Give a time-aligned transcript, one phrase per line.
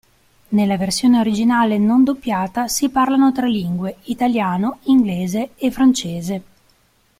[0.49, 6.43] Nella versione originale non doppiata si parlano tre lingue: italiano, inglese e francese.